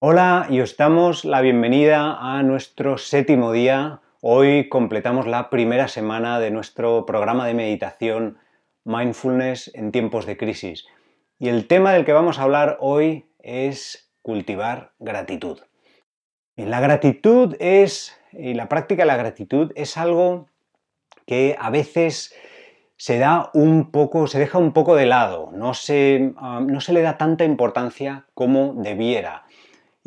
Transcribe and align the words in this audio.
Hola 0.00 0.46
y 0.48 0.60
os 0.60 0.76
damos 0.76 1.24
la 1.24 1.40
bienvenida 1.40 2.18
a 2.20 2.44
nuestro 2.44 2.98
séptimo 2.98 3.50
día. 3.50 4.00
Hoy 4.20 4.68
completamos 4.68 5.26
la 5.26 5.50
primera 5.50 5.88
semana 5.88 6.38
de 6.38 6.52
nuestro 6.52 7.04
programa 7.04 7.48
de 7.48 7.54
meditación 7.54 8.38
Mindfulness 8.84 9.72
en 9.74 9.90
tiempos 9.90 10.24
de 10.24 10.36
crisis. 10.36 10.86
Y 11.40 11.48
el 11.48 11.66
tema 11.66 11.92
del 11.92 12.04
que 12.04 12.12
vamos 12.12 12.38
a 12.38 12.44
hablar 12.44 12.76
hoy 12.78 13.26
es 13.40 14.08
cultivar 14.22 14.92
gratitud. 15.00 15.58
la 16.54 16.78
gratitud 16.78 17.56
es, 17.58 18.16
y 18.30 18.54
la 18.54 18.68
práctica 18.68 19.02
de 19.02 19.08
la 19.08 19.16
gratitud 19.16 19.72
es 19.74 19.96
algo 19.96 20.46
que 21.26 21.56
a 21.58 21.70
veces 21.70 22.32
se 22.96 23.18
da 23.18 23.50
un 23.52 23.90
poco, 23.90 24.28
se 24.28 24.38
deja 24.38 24.58
un 24.58 24.72
poco 24.72 24.94
de 24.94 25.06
lado, 25.06 25.50
no 25.52 25.74
se, 25.74 26.34
ah, 26.36 26.60
no 26.64 26.80
se 26.80 26.92
le 26.92 27.02
da 27.02 27.18
tanta 27.18 27.44
importancia 27.44 28.26
como 28.34 28.74
debiera. 28.74 29.47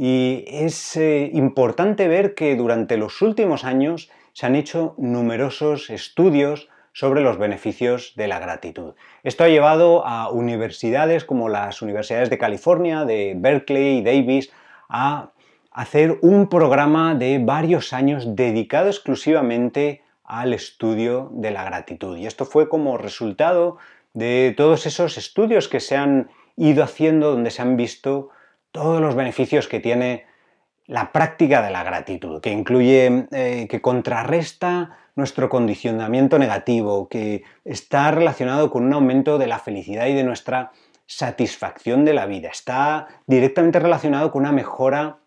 Y 0.04 0.46
es 0.48 0.98
eh, 0.98 1.30
importante 1.32 2.08
ver 2.08 2.34
que 2.34 2.56
durante 2.56 2.98
los 2.98 3.22
últimos 3.22 3.64
años 3.64 4.10
se 4.34 4.48
han 4.48 4.56
hecho 4.56 4.96
numerosos 4.98 5.92
estudios 5.92 6.70
sobre 6.92 7.22
los 7.22 7.38
beneficios 7.38 8.14
de 8.16 8.28
la 8.28 8.40
gratitud. 8.40 8.96
Esto 9.22 9.44
ha 9.44 9.50
llevado 9.50 10.04
a 10.04 10.32
universidades 10.32 11.24
como 11.24 11.50
las 11.50 11.84
universidades 11.84 12.32
de 12.32 12.40
California, 12.40 13.06
de 13.06 13.36
Berkeley 13.38 14.00
y 14.00 14.02
Davis, 14.02 14.52
a 14.90 15.34
hacer 15.70 16.18
un 16.24 16.50
programa 16.50 17.14
de 17.14 17.38
varios 17.38 17.94
años 17.94 18.36
dedicado 18.36 18.88
exclusivamente 18.88 20.02
al 20.24 20.56
estudio 20.56 21.30
de 21.32 21.52
la 21.52 21.64
gratitud. 21.64 22.18
Y 22.18 22.26
esto 22.26 22.46
fue 22.46 22.70
como 22.70 22.98
resultado 22.98 23.78
de 24.16 24.56
todos 24.58 24.88
esos 24.88 25.20
estudios 25.20 25.68
que 25.68 25.80
se 25.80 25.96
han 25.96 26.32
ido 26.58 26.84
haciendo 26.84 27.30
donde 27.30 27.52
se 27.52 27.62
han 27.62 27.78
visto 27.78 28.32
todos 28.72 29.02
los 29.02 29.16
beneficios 29.16 29.68
que 29.68 29.80
tiene 29.80 30.26
la 30.88 31.12
práctica 31.12 31.62
de 31.62 31.72
la 31.72 31.84
gratitud, 31.84 32.42
que 32.42 32.52
incluye, 32.52 33.28
eh, 33.32 33.68
que 33.70 33.82
contrarresta 33.82 34.98
nuestro 35.16 35.50
condicionamiento 35.50 36.40
negativo, 36.40 37.08
que 37.08 37.44
está 37.64 38.12
relacionado 38.12 38.72
con 38.72 38.84
un 38.84 38.94
aumento 38.94 39.38
de 39.38 39.48
la 39.48 39.60
felicidad 39.60 40.08
y 40.08 40.14
de 40.14 40.24
nuestra 40.24 40.72
satisfacción 41.06 42.06
de 42.06 42.14
la 42.14 42.26
vida, 42.26 42.50
está 42.50 43.08
directamente 43.28 43.80
relacionado 43.80 44.32
con 44.32 44.42
una 44.42 44.52
mejora 44.52 45.20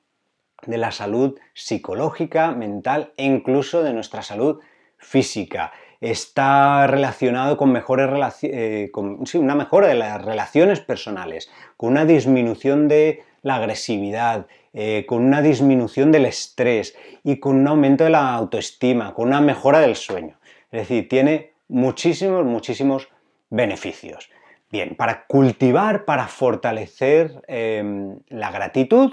de 0.67 0.79
la 0.79 0.93
salud 0.93 1.39
psicológica, 1.53 2.53
mental 2.53 3.13
e 3.17 3.25
incluso 3.25 3.83
de 3.83 3.93
nuestra 3.93 4.23
salud 4.23 4.61
física. 4.99 5.73
Está 6.01 6.87
relacionado 6.87 7.57
con, 7.57 7.73
mejores 7.73 8.09
eh, 8.43 8.91
una 9.35 9.55
mejora 9.55 9.89
de 9.89 9.95
las 9.95 10.23
relaciones 10.23 10.81
personales, 10.81 11.51
con 11.77 11.93
una 11.93 12.05
disminución 12.05 12.89
de 12.89 13.23
la 13.45 13.57
agresividad, 13.57 14.47
eh, 14.73 15.05
con 15.07 15.23
una 15.23 15.43
disminución 15.43 16.11
del 16.11 16.25
estrés 16.25 16.97
y 17.23 17.39
con 17.39 17.57
un 17.57 17.69
aumento 17.69 18.03
de 18.03 18.11
la 18.11 18.35
autoestima, 18.35 19.15
con 19.15 19.29
una 19.29 19.41
mejora 19.41 19.81
del 19.81 19.95
sueño. 19.95 20.41
Es 20.73 20.81
decir, 20.81 21.09
tiene 21.09 21.53
muchísimos, 21.69 22.45
muchísimos 22.45 23.09
beneficios. 23.51 24.31
Bien, 24.73 24.97
para 24.97 25.27
cultivar, 25.27 26.07
para 26.07 26.27
fortalecer 26.27 27.43
em, 27.47 28.19
la 28.29 28.51
gratitud 28.51 29.13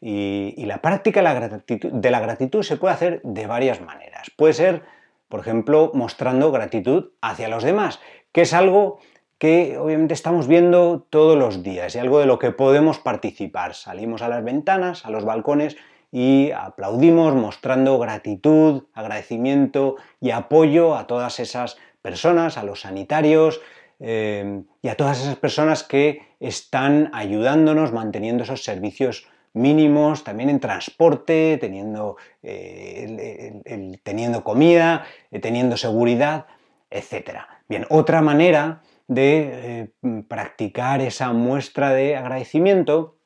y, 0.00 0.64
la 0.66 0.78
práctica 0.78 1.20
de 1.20 2.10
la 2.10 2.20
gratitud 2.20 2.62
se 2.62 2.76
puede 2.76 2.94
hacer 2.94 3.20
de 3.22 3.46
varias 3.46 3.80
maneras. 3.80 4.30
Puede 4.36 4.54
ser, 4.54 4.82
por 5.28 5.40
ejemplo, 5.40 5.92
mostrando 5.94 6.50
gratitud 6.50 7.10
hacia 7.20 7.48
los 7.48 7.62
demás, 7.62 8.00
que 8.32 8.40
es 8.40 8.54
algo 8.54 9.00
que 9.38 9.76
obviamente 9.78 10.14
estamos 10.14 10.48
viendo 10.48 11.06
todos 11.10 11.36
los 11.36 11.62
días 11.62 11.94
y 11.94 11.98
algo 11.98 12.20
de 12.20 12.26
lo 12.26 12.38
que 12.38 12.52
podemos 12.52 12.98
participar. 12.98 13.74
Salimos 13.74 14.22
a 14.22 14.28
las 14.28 14.42
ventanas, 14.42 15.04
a 15.04 15.10
los 15.10 15.24
balcones 15.24 15.76
y 16.10 16.50
aplaudimos 16.52 17.34
mostrando 17.34 17.98
gratitud, 17.98 18.84
agradecimiento 18.94 19.96
y 20.20 20.30
apoyo 20.30 20.96
a 20.96 21.06
todas 21.06 21.40
esas 21.40 21.76
personas, 22.00 22.56
a 22.56 22.62
los 22.62 22.80
sanitarios 22.82 23.60
eh, 24.00 24.62
y 24.80 24.88
a 24.88 24.96
todas 24.96 25.20
esas 25.20 25.36
personas 25.36 25.82
que 25.82 26.22
están 26.40 27.10
ayudándonos 27.12 27.92
manteniendo 27.92 28.44
esos 28.44 28.62
servicios 28.64 29.26
mínimos, 29.52 30.22
también 30.22 30.50
en 30.50 30.60
transporte, 30.60 31.58
teniendo, 31.58 32.16
eh, 32.42 33.62
teniendo 34.02 34.44
comida, 34.44 35.06
eh, 35.30 35.40
teniendo 35.40 35.76
seguridad, 35.76 36.46
etc. 36.90 37.40
Bien, 37.68 37.86
otra 37.88 38.20
manera 38.20 38.82
de 39.08 39.90
eh, 40.02 40.22
practicar 40.28 41.00
esa 41.00 41.32
muestra 41.32 41.92
de 41.92 42.16
agradecimiento 42.16 43.16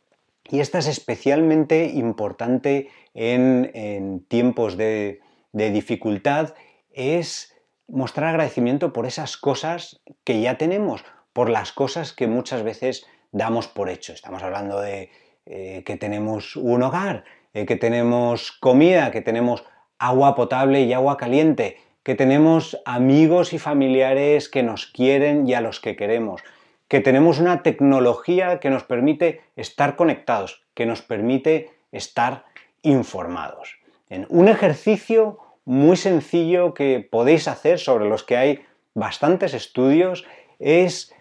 y 0.51 0.61
esta 0.61 0.79
es 0.79 0.89
especialmente 0.89 1.87
importante 1.87 2.89
en, 3.15 4.25
tiempos 4.29 4.77
de, 4.77 5.21
dificultad, 5.53 6.55
es 6.93 7.55
mostrar 7.87 8.31
agradecimiento 8.31 8.93
por 8.93 9.07
esas 9.07 9.37
cosas 9.37 10.03
que 10.25 10.41
ya 10.41 10.59
tenemos, 10.59 11.05
por 11.33 11.51
las 11.51 11.73
cosas 11.73 12.13
que 12.13 12.27
muchas 12.27 12.63
veces 12.63 13.07
damos 13.33 13.69
por 13.69 13.89
hecho. 13.89 14.13
Estamos 14.13 14.43
hablando 14.43 14.81
de 14.81 15.11
eh, 15.47 15.83
que 15.85 15.97
tenemos 15.97 16.57
un 16.57 16.83
hogar, 16.83 17.25
eh, 17.55 17.65
que 17.65 17.77
tenemos 17.77 18.53
comida, 18.53 19.11
que 19.11 19.23
tenemos 19.23 19.65
agua 19.99 20.35
potable 20.35 20.83
y 20.83 20.93
agua 20.93 21.17
caliente, 21.17 21.77
que 22.11 22.17
tenemos 22.17 22.77
amigos 22.87 23.53
y 23.53 23.61
familiares 23.61 24.49
que 24.49 24.65
nos 24.65 24.87
quieren 24.87 25.49
y 25.49 25.55
a 25.55 25.61
los 25.61 25.79
que 25.79 25.95
queremos, 25.95 26.43
que 26.89 26.99
tenemos 26.99 27.39
una 27.39 27.63
tecnología 27.63 28.59
que 28.59 28.69
nos 28.69 28.83
permite 28.83 29.43
estar 29.55 29.95
conectados, 29.95 30.65
que 30.75 30.87
nos 30.87 31.03
permite 31.03 31.71
estar 31.93 32.47
informados. 32.83 33.77
En 34.09 34.27
un 34.29 34.49
ejercicio 34.49 35.39
muy 35.65 35.97
sencillo 35.97 36.75
que 36.75 36.99
podéis 36.99 37.47
hacer, 37.47 37.79
sobre 37.79 38.09
los 38.09 38.25
que 38.25 38.37
hay 38.37 38.65
bastantes 38.93 39.55
estudios, 39.55 40.27
es 40.59 41.15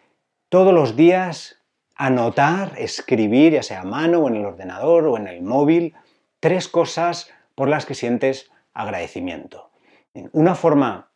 todos 0.49 0.73
los 0.73 0.95
días 0.95 1.61
anotar, 1.97 2.73
escribir, 2.79 3.53
ya 3.53 3.61
sea 3.61 3.81
a 3.81 3.85
mano 3.85 4.21
o 4.21 4.27
en 4.27 4.37
el 4.37 4.45
ordenador 4.47 5.05
o 5.05 5.17
en 5.17 5.27
el 5.27 5.43
móvil, 5.43 5.93
tres 6.39 6.67
cosas 6.67 7.31
por 7.53 7.69
las 7.69 7.85
que 7.85 7.93
sientes 7.93 8.49
agradecimiento. 8.73 9.68
Una 10.31 10.55
forma 10.55 11.09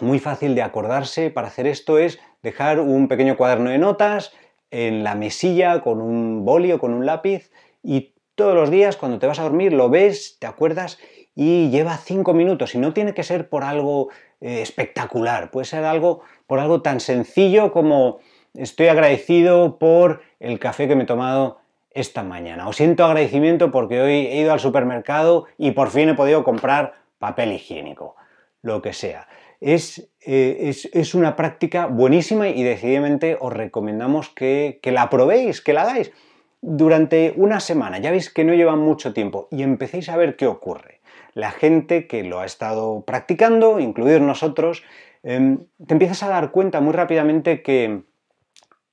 muy 0.00 0.18
fácil 0.18 0.54
de 0.54 0.62
acordarse 0.62 1.30
para 1.30 1.48
hacer 1.48 1.66
esto 1.66 1.98
es 1.98 2.20
dejar 2.42 2.78
un 2.80 3.08
pequeño 3.08 3.36
cuaderno 3.36 3.70
de 3.70 3.78
notas 3.78 4.32
en 4.70 5.02
la 5.02 5.14
mesilla 5.14 5.80
con 5.80 6.00
un 6.00 6.44
boli 6.44 6.72
o 6.72 6.78
con 6.78 6.92
un 6.92 7.04
lápiz 7.04 7.50
y 7.82 8.14
todos 8.34 8.54
los 8.54 8.70
días 8.70 8.96
cuando 8.96 9.18
te 9.18 9.26
vas 9.26 9.40
a 9.40 9.42
dormir 9.42 9.72
lo 9.72 9.90
ves, 9.90 10.36
te 10.38 10.46
acuerdas 10.46 10.98
y 11.34 11.70
lleva 11.70 11.96
cinco 11.96 12.32
minutos. 12.32 12.74
Y 12.74 12.78
no 12.78 12.92
tiene 12.92 13.12
que 13.12 13.24
ser 13.24 13.48
por 13.48 13.64
algo 13.64 14.10
eh, 14.40 14.62
espectacular, 14.62 15.50
puede 15.50 15.64
ser 15.64 15.84
algo 15.84 16.20
por 16.46 16.60
algo 16.60 16.80
tan 16.80 17.00
sencillo 17.00 17.72
como 17.72 18.18
estoy 18.54 18.86
agradecido 18.86 19.78
por 19.78 20.20
el 20.38 20.60
café 20.60 20.86
que 20.86 20.94
me 20.94 21.02
he 21.02 21.06
tomado 21.06 21.58
esta 21.90 22.22
mañana. 22.22 22.68
O 22.68 22.72
siento 22.72 23.04
agradecimiento 23.04 23.72
porque 23.72 24.00
hoy 24.00 24.26
he 24.26 24.40
ido 24.40 24.52
al 24.52 24.60
supermercado 24.60 25.46
y 25.56 25.72
por 25.72 25.90
fin 25.90 26.10
he 26.10 26.14
podido 26.14 26.44
comprar 26.44 26.94
papel 27.18 27.52
higiénico 27.52 28.14
lo 28.62 28.82
que 28.82 28.92
sea. 28.92 29.28
Es, 29.60 30.10
eh, 30.20 30.72
es, 30.92 31.14
una 31.14 31.34
práctica 31.34 31.86
buenísima 31.86 32.48
y 32.48 32.62
decididamente 32.62 33.36
os 33.40 33.52
recomendamos 33.52 34.28
que, 34.28 34.78
que, 34.82 34.92
la 34.92 35.10
probéis, 35.10 35.60
que 35.60 35.72
la 35.72 35.82
hagáis 35.82 36.12
durante 36.60 37.32
una 37.36 37.60
semana. 37.60 37.98
Ya 37.98 38.10
veis 38.10 38.30
que 38.30 38.44
no 38.44 38.54
lleva 38.54 38.76
mucho 38.76 39.12
tiempo 39.12 39.48
y 39.50 39.62
empecéis 39.62 40.08
a 40.08 40.16
ver 40.16 40.36
qué 40.36 40.46
ocurre. 40.46 41.00
La 41.34 41.50
gente 41.50 42.06
que 42.06 42.24
lo 42.24 42.40
ha 42.40 42.46
estado 42.46 43.04
practicando, 43.04 43.80
incluidos 43.80 44.22
nosotros, 44.22 44.84
em, 45.22 45.66
te 45.86 45.94
empiezas 45.94 46.22
a 46.22 46.28
dar 46.28 46.50
cuenta 46.50 46.80
muy 46.80 46.92
rápidamente 46.92 47.62
que 47.62 48.02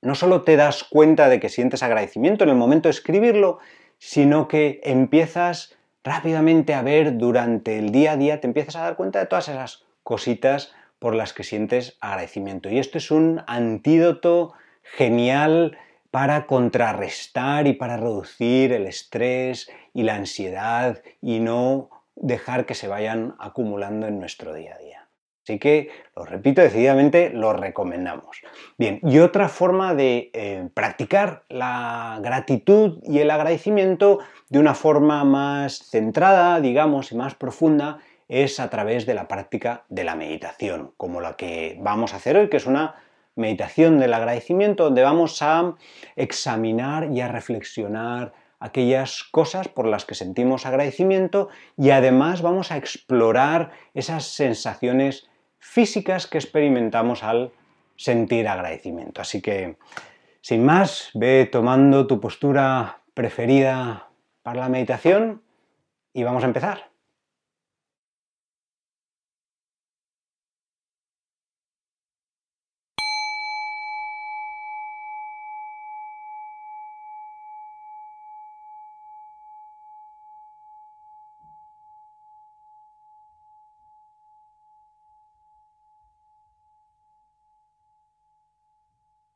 no 0.02 0.14
solo 0.14 0.42
te 0.42 0.56
das 0.56 0.84
cuenta 0.84 1.28
de 1.28 1.40
que 1.40 1.48
sientes 1.48 1.82
agradecimiento 1.82 2.44
en 2.44 2.50
el 2.50 2.56
momento 2.56 2.88
de 2.88 2.92
escribirlo, 2.92 3.58
sino 3.98 4.46
que 4.46 4.80
empiezas 4.84 5.75
rápidamente 6.06 6.72
a 6.72 6.82
ver 6.82 7.18
durante 7.18 7.78
el 7.78 7.90
día 7.90 8.12
a 8.12 8.16
día, 8.16 8.40
te 8.40 8.46
empiezas 8.46 8.76
a 8.76 8.82
dar 8.82 8.94
cuenta 8.94 9.18
de 9.18 9.26
todas 9.26 9.48
esas 9.48 9.84
cositas 10.04 10.72
por 11.00 11.16
las 11.16 11.32
que 11.32 11.42
sientes 11.42 11.98
agradecimiento. 12.00 12.70
Y 12.70 12.78
esto 12.78 12.96
es 12.96 13.10
un 13.10 13.42
antídoto 13.48 14.52
genial 14.82 15.76
para 16.12 16.46
contrarrestar 16.46 17.66
y 17.66 17.72
para 17.72 17.96
reducir 17.96 18.72
el 18.72 18.86
estrés 18.86 19.68
y 19.92 20.04
la 20.04 20.14
ansiedad 20.14 21.02
y 21.20 21.40
no 21.40 21.90
dejar 22.14 22.66
que 22.66 22.74
se 22.74 22.86
vayan 22.86 23.34
acumulando 23.40 24.06
en 24.06 24.20
nuestro 24.20 24.54
día 24.54 24.76
a 24.76 24.78
día. 24.78 24.95
Así 25.46 25.60
que, 25.60 25.90
lo 26.16 26.24
repito 26.24 26.60
decididamente, 26.60 27.30
lo 27.30 27.52
recomendamos. 27.52 28.42
Bien, 28.78 28.98
y 29.04 29.20
otra 29.20 29.48
forma 29.48 29.94
de 29.94 30.30
eh, 30.32 30.68
practicar 30.74 31.44
la 31.48 32.18
gratitud 32.20 32.98
y 33.04 33.20
el 33.20 33.30
agradecimiento 33.30 34.18
de 34.48 34.58
una 34.58 34.74
forma 34.74 35.22
más 35.22 35.88
centrada, 35.88 36.60
digamos, 36.60 37.12
y 37.12 37.14
más 37.14 37.36
profunda, 37.36 37.98
es 38.28 38.58
a 38.58 38.70
través 38.70 39.06
de 39.06 39.14
la 39.14 39.28
práctica 39.28 39.84
de 39.88 40.02
la 40.02 40.16
meditación, 40.16 40.90
como 40.96 41.20
la 41.20 41.36
que 41.36 41.78
vamos 41.80 42.12
a 42.12 42.16
hacer 42.16 42.36
hoy, 42.36 42.48
que 42.48 42.56
es 42.56 42.66
una 42.66 42.96
meditación 43.36 44.00
del 44.00 44.14
agradecimiento, 44.14 44.82
donde 44.82 45.04
vamos 45.04 45.40
a 45.42 45.76
examinar 46.16 47.12
y 47.12 47.20
a 47.20 47.28
reflexionar 47.28 48.32
aquellas 48.58 49.22
cosas 49.22 49.68
por 49.68 49.86
las 49.86 50.04
que 50.04 50.16
sentimos 50.16 50.66
agradecimiento 50.66 51.50
y 51.76 51.90
además 51.90 52.42
vamos 52.42 52.72
a 52.72 52.78
explorar 52.78 53.70
esas 53.94 54.24
sensaciones 54.24 55.28
físicas 55.58 56.26
que 56.26 56.38
experimentamos 56.38 57.22
al 57.22 57.52
sentir 57.96 58.48
agradecimiento. 58.48 59.20
Así 59.20 59.40
que, 59.40 59.76
sin 60.40 60.64
más, 60.64 61.10
ve 61.14 61.48
tomando 61.50 62.06
tu 62.06 62.20
postura 62.20 63.02
preferida 63.14 64.08
para 64.42 64.60
la 64.60 64.68
meditación 64.68 65.42
y 66.12 66.22
vamos 66.22 66.44
a 66.44 66.46
empezar. 66.46 66.90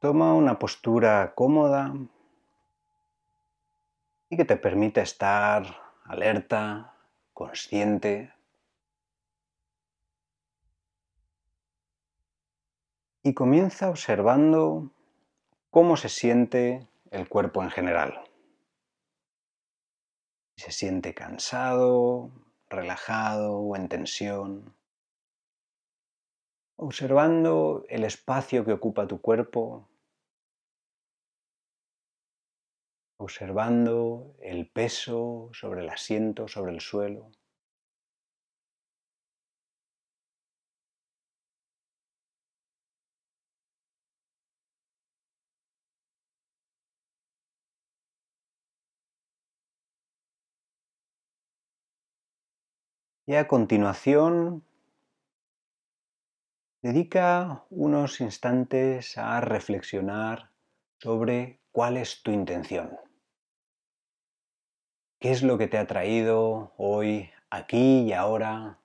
Toma 0.01 0.33
una 0.33 0.59
postura 0.59 1.35
cómoda 1.35 1.95
y 4.31 4.37
que 4.39 4.47
te 4.47 4.57
permita 4.57 5.03
estar 5.03 5.63
alerta, 6.05 6.95
consciente. 7.35 8.33
Y 13.23 13.35
comienza 13.35 13.91
observando 13.91 14.91
cómo 15.69 15.99
se 15.99 16.09
siente 16.09 16.89
el 17.11 17.29
cuerpo 17.29 17.63
en 17.63 17.71
general. 17.71 18.25
Se 20.57 20.73
siente 20.73 21.13
cansado, 21.13 22.31
relajado 22.71 23.59
o 23.59 23.77
en 23.77 23.91
tensión. 23.91 24.80
Observando 26.83 27.85
el 27.91 28.05
espacio 28.05 28.65
que 28.65 28.73
ocupa 28.73 29.07
tu 29.07 29.21
cuerpo 29.21 29.87
observando 33.19 34.35
el 34.41 34.67
peso 34.67 35.51
sobre 35.53 35.83
el 35.83 35.91
asiento, 35.91 36.49
sobre 36.49 36.73
el 36.73 36.81
suelo. 36.81 37.31
Y 53.27 53.35
a 53.35 53.47
continuación, 53.47 54.65
dedica 56.83 57.65
unos 57.69 58.21
instantes 58.21 59.19
a 59.19 59.41
reflexionar 59.41 60.51
sobre 60.99 61.61
cuál 61.73 61.97
es 61.97 62.23
tu 62.23 62.31
intención. 62.31 62.99
¿Qué 65.19 65.31
es 65.31 65.43
lo 65.43 65.59
que 65.59 65.69
te 65.69 65.77
ha 65.77 65.87
traído 65.87 66.73
hoy, 66.79 67.31
aquí 67.51 68.03
y 68.03 68.13
ahora, 68.13 68.79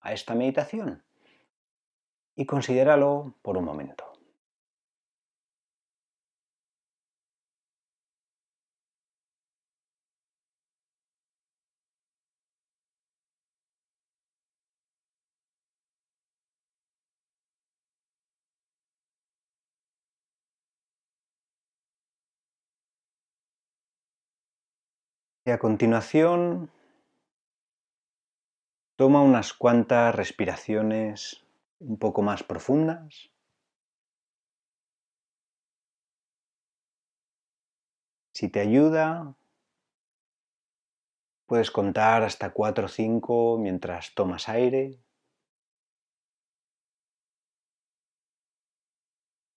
a 0.00 0.12
esta 0.12 0.34
meditación? 0.34 1.02
Y 2.36 2.44
considéralo 2.44 3.34
por 3.42 3.56
un 3.56 3.64
momento. 3.64 4.07
Y 25.48 25.50
a 25.50 25.58
continuación, 25.58 26.70
toma 28.96 29.22
unas 29.22 29.54
cuantas 29.54 30.14
respiraciones 30.14 31.42
un 31.78 31.98
poco 31.98 32.20
más 32.20 32.42
profundas. 32.42 33.30
Si 38.34 38.50
te 38.50 38.60
ayuda, 38.60 39.34
puedes 41.46 41.70
contar 41.70 42.24
hasta 42.24 42.52
4 42.52 42.84
o 42.84 42.88
5 42.88 43.56
mientras 43.56 44.12
tomas 44.14 44.50
aire. 44.50 45.00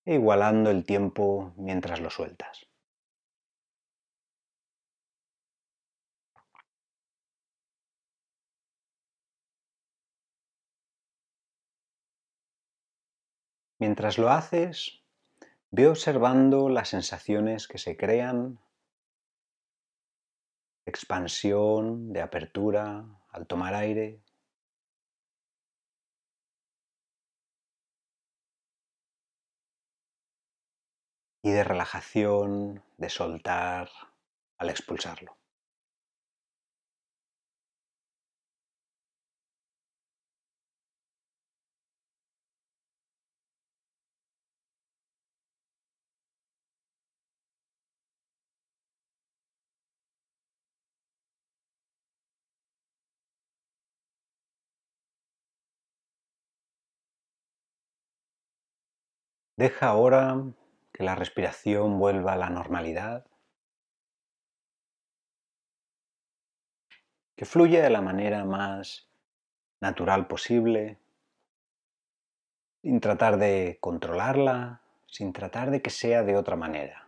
E 0.06 0.16
igualando 0.16 0.72
el 0.72 0.86
tiempo 0.86 1.54
mientras 1.58 2.00
lo 2.00 2.10
sueltas. 2.10 2.71
Mientras 13.82 14.20
lo 14.20 14.30
haces, 14.30 15.02
ve 15.72 15.88
observando 15.88 16.70
las 16.70 16.90
sensaciones 16.90 17.68
que 17.68 17.80
se 17.80 17.98
crean, 17.98 18.60
de 20.86 20.92
expansión, 20.92 22.14
de 22.14 22.22
apertura 22.22 23.04
al 23.32 23.48
tomar 23.48 23.74
aire. 23.74 24.22
Y 31.42 31.50
de 31.50 31.64
relajación, 31.64 32.84
de 32.98 33.10
soltar 33.10 33.90
al 34.60 34.70
expulsarlo. 34.70 35.41
Deja 59.62 59.90
ahora 59.90 60.42
que 60.92 61.04
la 61.04 61.14
respiración 61.14 62.00
vuelva 62.00 62.34
a 62.34 62.36
la 62.36 62.50
normalidad, 62.50 63.28
que 67.36 67.46
fluya 67.46 67.84
de 67.84 67.92
la 67.92 68.02
manera 68.02 68.44
más 68.44 69.08
natural 69.80 70.28
posible, 70.28 70.98
sin 72.82 73.00
tratar 73.00 73.38
de 73.38 73.78
controlarla, 73.80 74.82
sin 75.06 75.32
tratar 75.32 75.70
de 75.70 75.84
que 75.84 75.92
sea 75.92 76.24
de 76.24 76.38
otra 76.38 76.56
manera. 76.56 77.08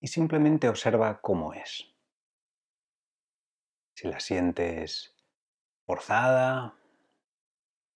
Y 0.00 0.06
simplemente 0.06 0.70
observa 0.70 1.20
cómo 1.20 1.52
es. 1.52 1.94
Si 3.94 4.08
la 4.08 4.18
sientes 4.18 5.15
forzada 5.86 6.74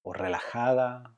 o 0.03 0.13
relajada. 0.13 1.17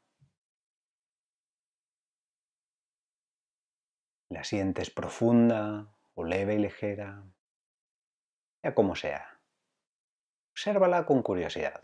La 4.31 4.45
sientes 4.45 4.91
profunda 4.91 5.95
o 6.15 6.25
leve 6.25 6.55
y 6.55 6.59
ligera, 6.59 7.23
ya 8.63 8.75
como 8.75 8.97
sea. 8.97 9.39
Obsérvala 10.53 11.05
con 11.05 11.23
curiosidad. 11.23 11.83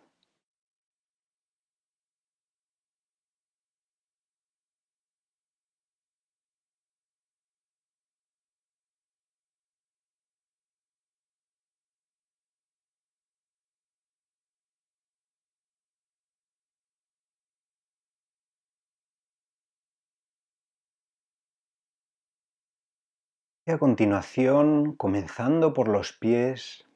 Y 23.68 23.70
a 23.70 23.76
continuación, 23.76 24.96
comenzando 24.96 25.74
por 25.74 25.88
los 25.88 26.14
pies, 26.14 26.86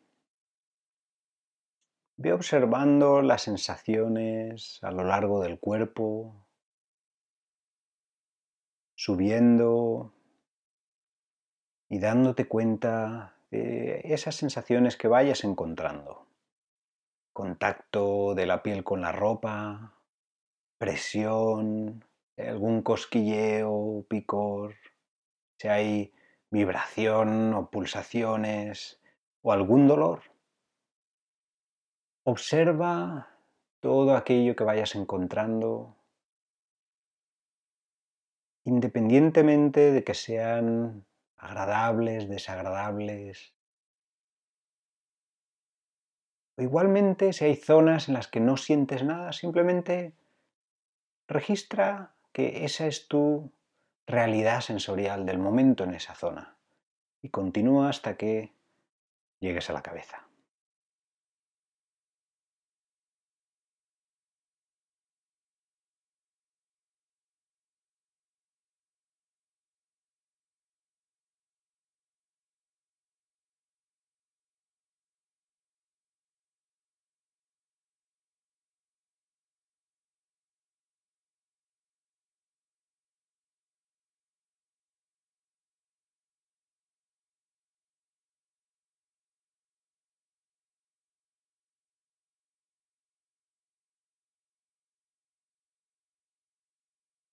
ve 2.16 2.32
observando 2.32 3.20
las 3.20 3.42
sensaciones 3.42 4.78
a 4.82 4.90
lo 4.90 5.04
largo 5.04 5.42
del 5.42 5.60
cuerpo, 5.60 6.46
subiendo 8.94 10.14
y 11.90 11.98
dándote 11.98 12.48
cuenta 12.48 13.36
de 13.50 14.00
esas 14.04 14.36
sensaciones 14.36 14.96
que 14.96 15.08
vayas 15.08 15.44
encontrando. 15.44 16.26
Contacto 17.34 18.34
de 18.34 18.46
la 18.46 18.62
piel 18.62 18.82
con 18.82 19.02
la 19.02 19.12
ropa, 19.12 19.98
presión, 20.78 22.02
algún 22.38 22.80
cosquilleo, 22.80 24.06
picor, 24.08 24.74
si 25.58 25.68
hay 25.68 26.14
vibración 26.52 27.54
o 27.54 27.70
pulsaciones 27.70 29.00
o 29.40 29.52
algún 29.52 29.88
dolor. 29.88 30.20
Observa 32.24 33.28
todo 33.80 34.14
aquello 34.14 34.54
que 34.54 34.62
vayas 34.62 34.94
encontrando, 34.94 35.96
independientemente 38.64 39.90
de 39.90 40.04
que 40.04 40.14
sean 40.14 41.04
agradables, 41.36 42.28
desagradables. 42.28 43.54
O 46.56 46.62
igualmente, 46.62 47.32
si 47.32 47.46
hay 47.46 47.56
zonas 47.56 48.08
en 48.08 48.14
las 48.14 48.28
que 48.28 48.40
no 48.40 48.56
sientes 48.56 49.02
nada, 49.02 49.32
simplemente 49.32 50.12
registra 51.26 52.14
que 52.32 52.64
esa 52.64 52.86
es 52.86 53.08
tu 53.08 53.50
realidad 54.06 54.60
sensorial 54.60 55.26
del 55.26 55.38
momento 55.38 55.84
en 55.84 55.94
esa 55.94 56.14
zona 56.14 56.56
y 57.20 57.28
continúa 57.30 57.88
hasta 57.88 58.16
que 58.16 58.52
llegues 59.40 59.70
a 59.70 59.72
la 59.72 59.82
cabeza. 59.82 60.21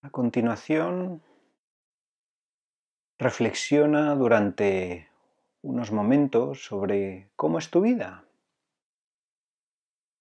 A 0.02 0.12
continuación, 0.12 1.22
reflexiona 3.18 4.16
durante 4.16 5.10
unos 5.62 5.92
momentos 5.92 6.64
sobre 6.64 7.30
cómo 7.36 7.60
es 7.60 7.70
tu 7.70 7.82
vida, 7.82 8.24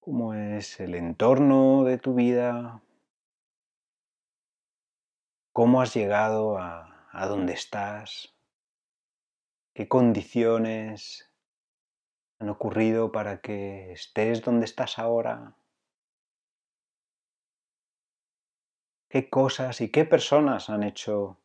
cómo 0.00 0.35
es 0.35 0.80
el 0.80 0.97
entorno 0.97 1.85
de 1.85 1.97
tu 1.97 2.14
vida, 2.14 2.82
cómo 5.52 5.80
has 5.80 5.94
llegado 5.94 6.58
a, 6.58 7.06
donde 7.28 7.52
estás, 7.52 8.35
qué 9.75 9.87
condiciones 9.87 11.32
han 12.40 12.49
ocurrido 12.49 13.12
para 13.12 13.40
que 13.40 13.92
estés 13.92 14.42
donde 14.42 14.64
estás 14.64 14.99
ahora. 14.99 15.58
Qué 19.09 19.31
cosas 19.31 19.81
y 19.81 19.91
qué 19.91 20.05
personas 20.05 20.71
han 20.71 20.83
hecho 20.83 21.38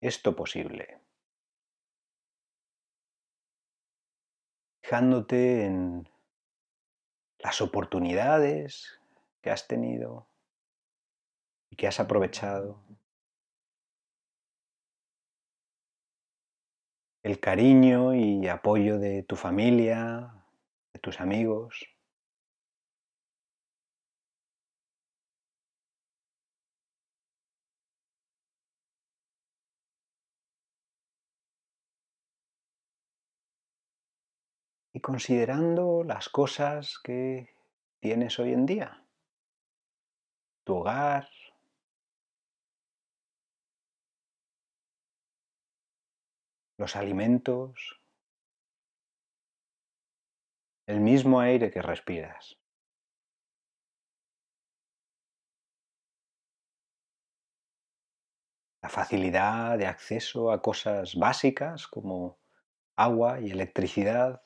esto 0.00 0.34
posible. 0.34 1.00
Fijándote 4.82 5.64
en 5.64 6.08
las 7.38 7.60
oportunidades 7.60 9.00
que 9.40 9.50
has 9.50 9.66
tenido 9.66 10.26
y 11.70 11.76
que 11.76 11.86
has 11.86 12.00
aprovechado. 12.00 12.82
El 17.22 17.38
cariño 17.38 18.14
y 18.14 18.48
apoyo 18.48 18.98
de 18.98 19.22
tu 19.22 19.36
familia, 19.36 20.34
de 20.92 20.98
tus 20.98 21.20
amigos. 21.20 21.91
Considerando 35.02 36.04
las 36.04 36.28
cosas 36.28 36.98
que 37.02 37.54
tienes 38.00 38.38
hoy 38.38 38.52
en 38.52 38.64
día. 38.64 39.04
Tu 40.64 40.74
hogar, 40.74 41.28
los 46.78 46.96
alimentos, 46.96 48.00
el 50.86 51.00
mismo 51.00 51.40
aire 51.40 51.70
que 51.70 51.82
respiras. 51.82 52.58
La 58.82 58.88
facilidad 58.88 59.78
de 59.78 59.86
acceso 59.86 60.50
a 60.50 60.60
cosas 60.60 61.14
básicas 61.14 61.86
como 61.86 62.38
agua 62.96 63.40
y 63.40 63.50
electricidad. 63.50 64.42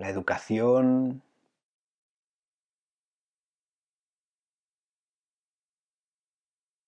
La 0.00 0.08
educación, 0.08 1.22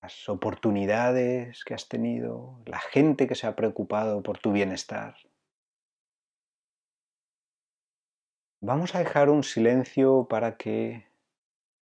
las 0.00 0.28
oportunidades 0.30 1.62
que 1.64 1.74
has 1.74 1.88
tenido, 1.88 2.58
la 2.64 2.80
gente 2.80 3.26
que 3.26 3.34
se 3.34 3.46
ha 3.46 3.54
preocupado 3.54 4.22
por 4.22 4.38
tu 4.38 4.50
bienestar. 4.52 5.14
Vamos 8.62 8.94
a 8.94 9.00
dejar 9.00 9.28
un 9.28 9.42
silencio 9.42 10.26
para 10.30 10.56
que 10.56 11.06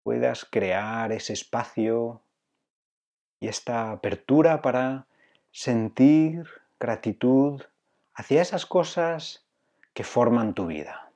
puedas 0.02 0.44
crear 0.44 1.12
ese 1.12 1.32
espacio 1.32 2.22
y 3.38 3.46
esta 3.46 3.92
apertura 3.92 4.62
para 4.62 5.06
sentir 5.52 6.49
gratitud 6.80 7.62
hacia 8.14 8.42
esas 8.42 8.66
cosas 8.66 9.46
que 9.94 10.02
forman 10.02 10.54
tu 10.54 10.66
vida. 10.66 11.09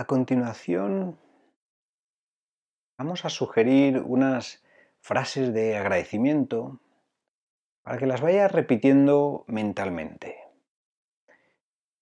A 0.00 0.04
continuación, 0.04 1.18
vamos 2.96 3.24
a 3.24 3.30
sugerir 3.30 3.98
unas 3.98 4.62
frases 5.00 5.52
de 5.52 5.76
agradecimiento 5.76 6.78
para 7.82 7.98
que 7.98 8.06
las 8.06 8.20
vayas 8.20 8.52
repitiendo 8.52 9.44
mentalmente. 9.48 10.36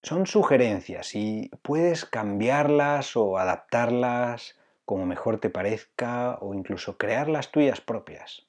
son 0.03 0.27
sugerencias 0.27 1.15
y 1.15 1.51
puedes 1.63 2.05
cambiarlas 2.05 3.17
o 3.17 3.39
adaptarlas 3.39 4.59
como 4.85 5.07
mejor 5.07 5.41
te 5.41 5.49
parezca 5.49 6.37
o 6.43 6.53
incluso 6.53 6.99
crear 6.99 7.29
las 7.29 7.51
tuyas 7.51 7.81
propias. 7.81 8.47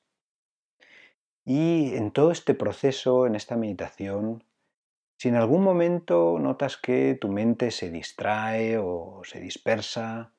Y 1.46 1.96
en 1.96 2.12
todo 2.12 2.32
este 2.32 2.54
proceso, 2.54 3.26
en 3.26 3.36
esta 3.36 3.56
meditación, 3.56 4.44
si 5.18 5.30
en 5.30 5.36
algún 5.36 5.64
momento 5.64 6.38
notas 6.40 6.78
que 6.78 7.18
tu 7.20 7.28
mente 7.30 7.72
se 7.72 7.90
distrae 7.90 8.78
o 8.78 9.22
se 9.24 9.40
dispersa 9.40 10.32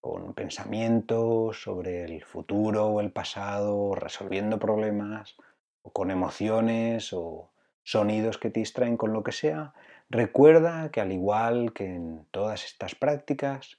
con 0.00 0.32
pensamientos 0.32 1.60
sobre 1.60 2.04
el 2.04 2.24
futuro 2.24 2.86
o 2.86 3.00
el 3.00 3.12
pasado, 3.12 3.94
resolviendo 3.94 4.58
problemas, 4.58 5.36
o 5.82 5.90
con 5.90 6.10
emociones 6.10 7.12
o 7.12 7.50
sonidos 7.82 8.38
que 8.38 8.50
te 8.50 8.60
distraen 8.60 8.96
con 8.96 9.12
lo 9.12 9.22
que 9.22 9.32
sea, 9.32 9.74
recuerda 10.08 10.90
que 10.90 11.00
al 11.02 11.12
igual 11.12 11.72
que 11.74 11.84
en 11.84 12.26
todas 12.30 12.64
estas 12.64 12.94
prácticas, 12.94 13.78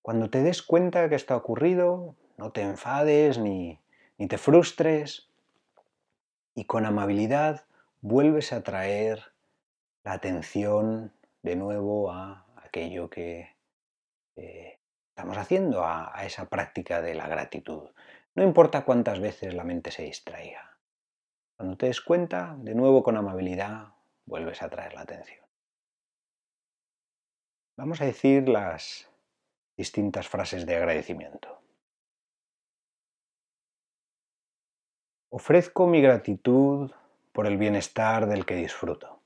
cuando 0.00 0.30
te 0.30 0.42
des 0.42 0.62
cuenta 0.62 1.08
que 1.08 1.16
esto 1.16 1.34
ha 1.34 1.36
ocurrido, 1.36 2.14
no 2.38 2.50
te 2.50 2.62
enfades 2.62 3.38
ni, 3.38 3.78
ni 4.16 4.26
te 4.26 4.38
frustres 4.38 5.28
y 6.54 6.64
con 6.64 6.86
amabilidad 6.86 7.67
vuelves 8.00 8.52
a 8.52 8.62
traer 8.62 9.32
la 10.04 10.12
atención 10.12 11.12
de 11.42 11.56
nuevo 11.56 12.10
a 12.10 12.46
aquello 12.56 13.10
que 13.10 13.56
eh, 14.36 14.78
estamos 15.10 15.36
haciendo, 15.36 15.84
a, 15.84 16.24
esa 16.24 16.48
práctica 16.48 17.02
de 17.02 17.14
la 17.14 17.28
gratitud. 17.28 17.90
No 18.34 18.44
importa 18.44 18.84
cuántas 18.84 19.20
veces 19.20 19.54
la 19.54 19.64
mente 19.64 19.90
se 19.90 20.04
distraiga. 20.04 20.78
Cuando 21.56 21.76
te 21.76 21.86
des 21.86 22.00
cuenta, 22.00 22.54
de 22.58 22.74
nuevo 22.74 23.02
con 23.02 23.16
amabilidad, 23.16 23.94
vuelves 24.26 24.62
a 24.62 24.68
traer 24.68 24.94
la 24.94 25.00
atención. 25.00 25.44
Vamos 27.76 28.00
a 28.00 28.04
decir 28.04 28.48
las 28.48 29.10
distintas 29.76 30.28
frases 30.28 30.66
de 30.66 30.76
agradecimiento. 30.76 31.60
Ofrezco 35.30 35.86
mi 35.86 36.00
gratitud 36.00 36.92
por 37.38 37.46
el 37.46 37.56
bienestar 37.56 38.26
del 38.26 38.44
que 38.44 38.56
disfruto. 38.56 39.17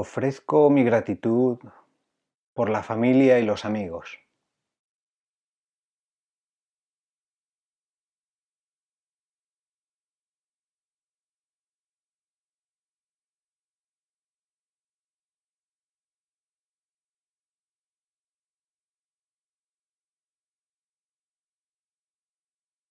Ofrezco 0.00 0.70
mi 0.70 0.84
gratitud 0.84 1.58
por 2.54 2.70
la 2.70 2.84
familia 2.84 3.40
y 3.40 3.44
los 3.44 3.64
amigos. 3.64 4.20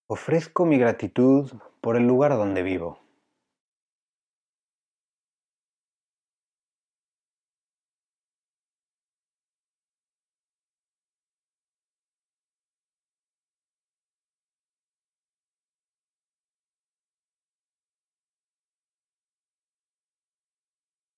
Ofrezco 0.09 0.65
mi 0.65 0.77
gratitud 0.77 1.53
por 1.79 1.95
el 1.95 2.05
lugar 2.05 2.31
donde 2.31 2.63
vivo. 2.63 3.06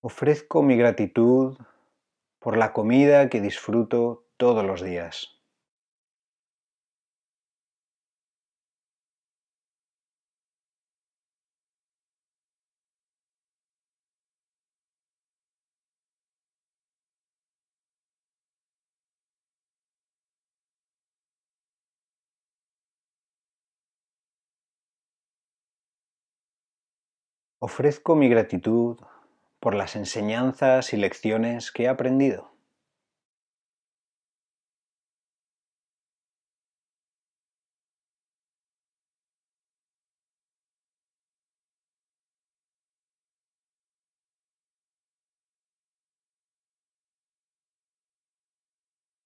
Ofrezco 0.01 0.61
mi 0.63 0.77
gratitud 0.77 1.57
por 2.39 2.55
la 2.55 2.71
comida 2.71 3.29
que 3.29 3.41
disfruto 3.41 4.25
todos 4.37 4.65
los 4.65 4.81
días. 4.81 5.39
Ofrezco 27.61 28.15
mi 28.15 28.29
gratitud 28.29 28.97
por 29.61 29.75
las 29.75 29.95
enseñanzas 29.95 30.93
y 30.93 30.97
lecciones 30.97 31.71
que 31.71 31.83
he 31.83 31.87
aprendido. 31.87 32.51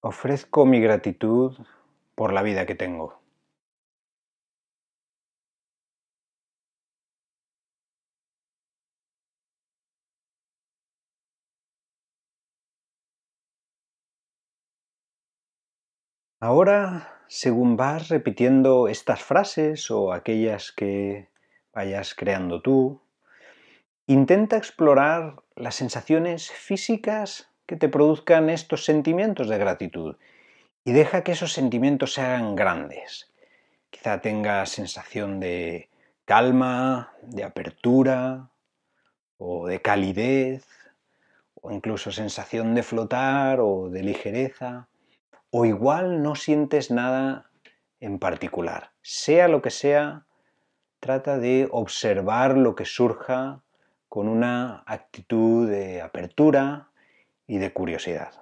Ofrezco 0.02 0.68
mi 0.68 0.80
gratitud 0.80 1.58
por 2.14 2.32
la 2.32 2.44
vida 2.44 2.68
que 2.68 2.76
tengo. 2.76 3.23
Ahora, 16.44 17.22
según 17.30 17.78
vas 17.78 18.10
repitiendo 18.10 18.90
estas 18.90 19.24
frases 19.24 19.90
o 19.90 20.12
aquellas 20.12 20.74
que 20.74 21.30
vayas 21.74 22.14
creando 22.16 22.62
tú, 22.62 23.02
intenta 24.08 24.58
explorar 24.58 25.38
las 25.56 25.76
sensaciones 25.76 26.52
físicas 26.52 27.50
que 27.66 27.78
te 27.78 27.88
produzcan 27.88 28.50
estos 28.50 28.84
sentimientos 28.84 29.48
de 29.48 29.58
gratitud 29.58 30.18
y 30.84 30.92
deja 30.92 31.24
que 31.24 31.32
esos 31.32 31.54
sentimientos 31.54 32.12
se 32.12 32.24
hagan 32.24 32.58
grandes. 32.58 33.32
Quizá 33.90 34.20
tengas 34.20 34.68
sensación 34.68 35.40
de 35.40 35.90
calma, 36.26 37.14
de 37.22 37.46
apertura 37.46 38.50
o 39.38 39.68
de 39.68 39.82
calidez 39.82 40.68
o 41.62 41.72
incluso 41.72 42.12
sensación 42.12 42.76
de 42.76 42.84
flotar 42.84 43.62
o 43.62 43.90
de 43.90 44.04
ligereza 44.04 44.90
o 45.56 45.66
igual 45.66 46.24
no 46.24 46.34
sientes 46.34 46.90
nada 46.90 47.52
en 48.00 48.18
particular. 48.18 48.92
Sea 49.04 49.48
lo 49.48 49.62
que 49.62 49.70
sea, 49.70 50.26
trata 51.00 51.38
de 51.38 51.68
observar 51.72 52.58
lo 52.58 52.74
que 52.74 52.86
surja 52.86 53.62
con 54.10 54.28
una 54.28 54.84
actitud 54.88 55.70
de 55.70 56.02
apertura 56.02 56.90
y 57.46 57.60
de 57.60 57.72
curiosidad. 57.72 58.34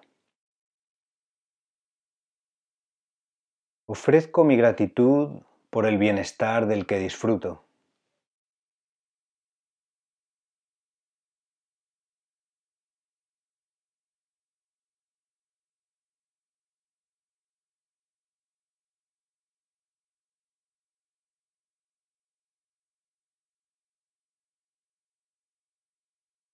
Ofrezco 3.88 4.46
mi 4.46 4.56
gratitud 4.56 5.42
por 5.70 5.86
el 5.86 5.98
bienestar 5.98 6.66
del 6.66 6.86
que 6.86 6.98
disfruto. 6.98 7.66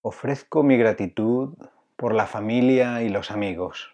Ofrezco 0.10 0.64
mi 0.64 0.78
gratitud 0.78 1.56
por 1.98 2.14
la 2.14 2.28
familia 2.28 3.04
y 3.04 3.10
los 3.10 3.30
amigos. 3.30 3.94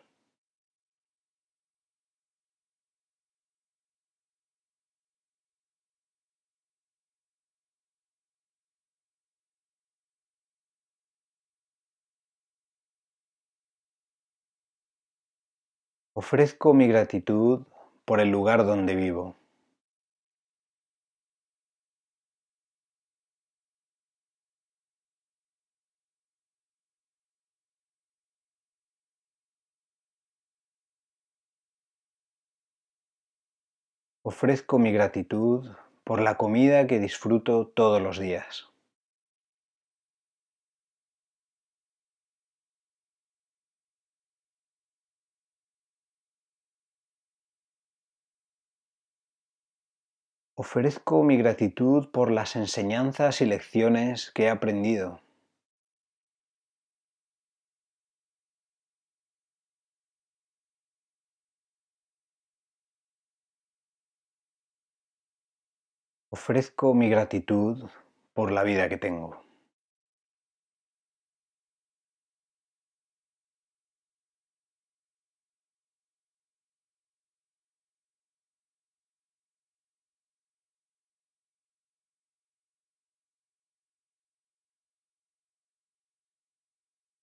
Ofrezco 16.16 16.74
mi 16.74 16.88
gratitud 16.88 17.68
por 18.06 18.20
el 18.20 18.30
lugar 18.30 18.66
donde 18.66 18.96
vivo. 18.96 19.36
Ofrezco 34.26 34.80
mi 34.80 34.94
gratitud 34.94 35.70
por 36.06 36.22
la 36.22 36.38
comida 36.38 36.88
que 36.88 37.00
disfruto 37.00 37.68
todos 37.68 38.02
los 38.02 38.20
días. 38.20 38.70
Ofrezco 50.56 51.24
mi 51.24 51.36
gratitud 51.36 52.10
por 52.10 52.32
las 52.32 52.56
enseñanzas 52.56 53.42
y 53.42 53.46
lecciones 53.46 54.32
que 54.32 54.44
he 54.44 54.50
aprendido. 54.50 55.20
Ofrezco 66.36 66.96
mi 66.96 67.10
gratitud 67.10 67.88
por 68.34 68.52
la 68.52 68.64
vida 68.64 68.90
que 68.90 68.98
tengo. 68.98 69.40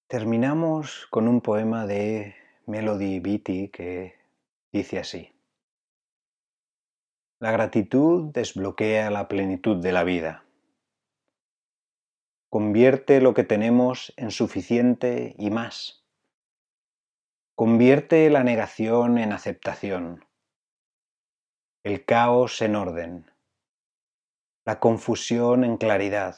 Terminamos 0.07 1.09
con 1.11 1.27
un 1.27 1.41
poema 1.41 1.85
de 1.85 2.37
Melody 2.67 3.19
Beatty 3.19 3.71
que 3.71 4.15
dice 4.71 5.01
así. 5.01 5.40
La 7.41 7.51
gratitud 7.51 8.33
desbloquea 8.33 9.11
la 9.11 9.27
plenitud 9.27 9.83
de 9.83 9.93
la 9.93 10.05
vida. 10.05 10.45
Convierte 12.51 13.21
lo 13.21 13.35
que 13.35 13.45
tenemos 13.45 14.13
en 14.17 14.31
suficiente 14.31 15.35
y 15.39 15.51
más. 15.51 16.05
Convierte 17.57 18.31
la 18.31 18.45
negación 18.45 19.19
en 19.19 19.33
aceptación, 19.33 20.27
el 21.83 22.05
caos 22.05 22.61
en 22.63 22.77
orden, 22.77 23.31
la 24.65 24.79
confusión 24.79 25.65
en 25.65 25.77
claridad 25.77 26.37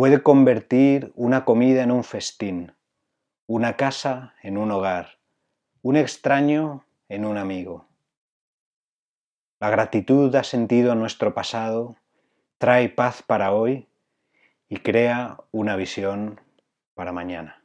Puede 0.00 0.22
convertir 0.22 1.12
una 1.14 1.44
comida 1.44 1.82
en 1.82 1.90
un 1.90 2.04
festín, 2.04 2.74
una 3.46 3.76
casa 3.76 4.34
en 4.42 4.56
un 4.56 4.70
hogar, 4.70 5.18
un 5.82 5.96
extraño 5.96 6.86
en 7.10 7.26
un 7.26 7.36
amigo. 7.36 7.89
La 9.62 9.68
gratitud 9.68 10.30
da 10.32 10.42
sentido 10.42 10.90
a 10.90 10.94
nuestro 10.94 11.34
pasado, 11.34 11.96
trae 12.56 12.88
paz 12.88 13.22
para 13.22 13.52
hoy 13.52 13.90
y 14.70 14.78
crea 14.78 15.36
una 15.52 15.76
visión 15.76 16.40
para 16.94 17.12
mañana. 17.12 17.62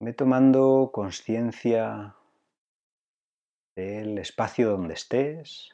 Me 0.00 0.12
tomando 0.12 0.90
conciencia 0.92 2.16
del 3.76 4.18
espacio 4.18 4.70
donde 4.70 4.94
estés 4.94 5.70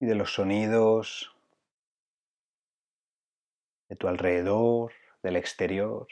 y 0.00 0.06
de 0.06 0.16
los 0.16 0.34
sonidos 0.34 1.33
de 3.94 3.98
tu 3.98 4.08
alrededor, 4.08 4.92
del 5.22 5.36
exterior. 5.36 6.08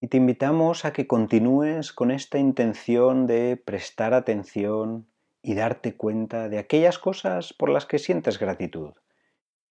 Y 0.00 0.06
te 0.06 0.16
invitamos 0.16 0.84
a 0.84 0.92
que 0.92 1.08
continúes 1.08 1.92
con 1.92 2.12
esta 2.12 2.38
intención 2.38 3.26
de 3.26 3.56
prestar 3.56 4.14
atención 4.14 5.08
y 5.42 5.54
darte 5.54 5.96
cuenta 5.96 6.48
de 6.48 6.58
aquellas 6.58 7.00
cosas 7.00 7.52
por 7.52 7.68
las 7.68 7.84
que 7.84 7.98
sientes 7.98 8.38
gratitud. 8.38 8.92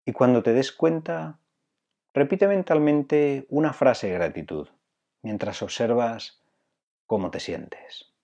Y 0.05 0.11
cuando 0.11 0.43
te 0.43 0.51
des 0.51 0.73
cuenta, 0.73 1.39
repite 2.13 2.47
mentalmente 2.47 3.45
una 3.49 3.71
frase 3.71 4.07
de 4.07 4.13
gratitud 4.15 4.67
mientras 5.21 5.61
observas 5.61 6.43
cómo 7.05 7.31
te 7.31 7.39
sientes. 7.39 8.16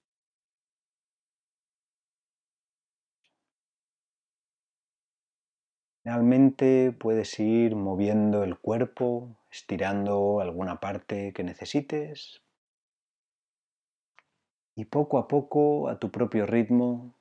Finalmente 6.03 6.91
puedes 6.91 7.39
ir 7.39 7.77
moviendo 7.77 8.43
el 8.43 8.57
cuerpo, 8.57 9.37
estirando 9.49 10.41
alguna 10.41 10.81
parte 10.81 11.31
que 11.31 11.45
necesites 11.45 12.41
y 14.75 14.83
poco 14.83 15.17
a 15.17 15.29
poco, 15.29 15.87
a 15.87 15.99
tu 15.99 16.11
propio 16.11 16.45
ritmo, 16.45 17.15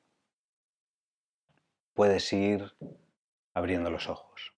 puedes 1.95 2.33
ir 2.33 2.73
abriendo 3.55 3.89
los 3.89 4.09
ojos. 4.09 4.53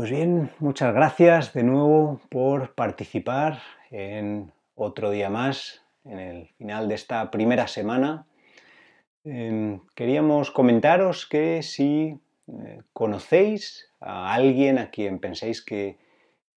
Pues 0.00 0.12
bien, 0.12 0.50
muchas 0.60 0.94
gracias 0.94 1.52
de 1.52 1.62
nuevo 1.62 2.22
por 2.30 2.74
participar 2.74 3.58
en 3.90 4.50
otro 4.74 5.10
día 5.10 5.28
más, 5.28 5.82
en 6.06 6.18
el 6.18 6.48
final 6.56 6.88
de 6.88 6.94
esta 6.94 7.30
primera 7.30 7.66
semana. 7.66 8.24
Em, 9.24 9.80
queríamos 9.94 10.50
comentaros 10.52 11.26
que 11.26 11.62
si 11.62 12.18
eh, 12.48 12.80
conocéis 12.94 13.92
a 14.00 14.32
alguien 14.32 14.78
a 14.78 14.90
quien 14.90 15.18
penséis 15.18 15.60
que 15.62 15.98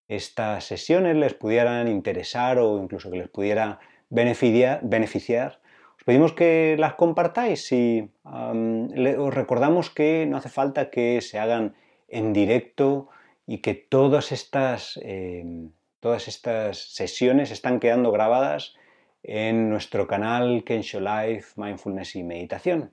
estas 0.08 0.64
sesiones 0.64 1.18
les 1.18 1.34
pudieran 1.34 1.90
interesar 1.90 2.60
o 2.60 2.82
incluso 2.82 3.12
que 3.12 3.18
les 3.18 3.28
pudiera 3.28 3.82
beneficiar, 4.10 5.60
os 5.98 6.04
pedimos 6.06 6.32
que 6.32 6.78
las 6.80 6.94
compartáis 6.94 7.70
y 7.74 8.10
os 8.24 9.34
recordamos 9.34 9.90
que 9.90 10.26
no 10.30 10.38
hace 10.38 10.48
falta 10.48 10.90
que 10.90 11.20
se 11.20 11.40
hagan 11.40 11.76
en 12.08 12.32
directo 12.32 13.10
y 13.46 13.60
que 13.60 13.74
todas 13.74 14.32
estas, 14.32 15.00
em, 15.04 15.72
todas 16.00 16.28
estas 16.28 16.78
sesiones 16.94 17.52
están 17.52 17.80
quedando 17.80 18.12
grabadas 18.12 18.76
en 19.24 19.70
nuestro 19.70 20.08
canal 20.08 20.64
Kensho 20.64 21.00
Life, 21.00 21.54
Mindfulness 21.56 22.16
y 22.16 22.24
Meditación. 22.24 22.92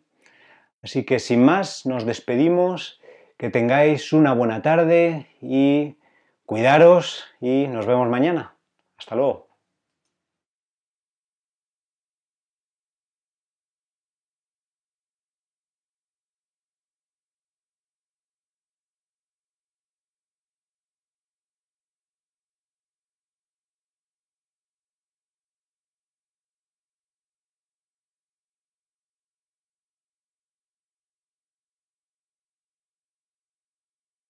Así 0.83 1.05
que 1.05 1.19
sin 1.19 1.45
más, 1.45 1.87
nos 1.87 2.07
despedimos, 2.07 3.01
que 3.37 3.51
tengáis 3.51 4.13
una 4.13 4.35
buena 4.35 4.63
tarde 4.63 5.27
y 5.41 5.97
cuidaros 6.47 7.25
y 7.41 7.67
nos 7.69 7.87
vemos 7.87 8.09
mañana. 8.09 8.55
Hasta 8.99 9.17
luego. 9.17 9.50